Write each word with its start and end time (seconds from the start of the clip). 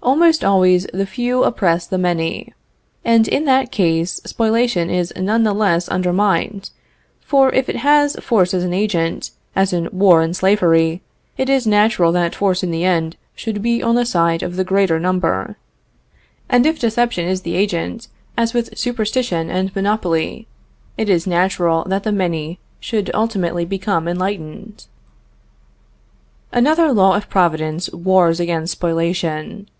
Almost 0.00 0.42
always 0.42 0.86
the 0.94 1.04
few 1.04 1.44
oppress 1.44 1.86
the 1.86 1.98
many, 1.98 2.54
and 3.04 3.28
in 3.28 3.44
that 3.44 3.70
case 3.70 4.22
spoliation 4.24 4.88
is 4.88 5.12
none 5.14 5.42
the 5.42 5.52
less 5.52 5.86
undermined, 5.88 6.70
for, 7.20 7.52
if 7.52 7.68
it 7.68 7.76
has 7.76 8.16
force 8.16 8.54
as 8.54 8.64
an 8.64 8.72
agent, 8.72 9.32
as 9.54 9.74
in 9.74 9.86
war 9.92 10.22
and 10.22 10.34
slavery, 10.34 11.02
it 11.36 11.50
is 11.50 11.66
natural 11.66 12.10
that 12.12 12.34
force 12.34 12.62
in 12.62 12.70
the 12.70 12.84
end 12.84 13.16
should 13.34 13.60
be 13.60 13.82
on 13.82 13.96
the 13.96 14.06
side 14.06 14.42
of 14.42 14.56
the 14.56 14.64
greater 14.64 14.98
number. 14.98 15.58
And 16.48 16.64
if 16.64 16.78
deception 16.78 17.28
is 17.28 17.42
the 17.42 17.56
agent, 17.56 18.08
as 18.34 18.54
with 18.54 18.78
superstition 18.78 19.50
and 19.50 19.74
monopoly, 19.76 20.46
it 20.96 21.10
is 21.10 21.26
natural 21.26 21.84
that 21.84 22.04
the 22.04 22.12
many 22.12 22.58
should 22.80 23.10
ultimately 23.12 23.66
become 23.66 24.08
enlightened. 24.08 24.86
Another 26.50 26.94
law 26.94 27.14
of 27.14 27.28
Providence 27.28 27.90
wars 27.92 28.40
against 28.40 28.72
spoliation. 28.72 29.68